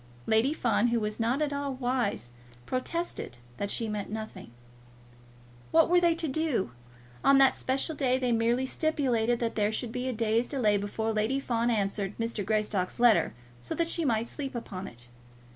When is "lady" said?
0.25-0.51, 11.13-11.39